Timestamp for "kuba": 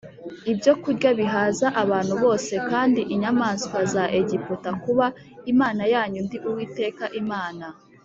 4.83-5.05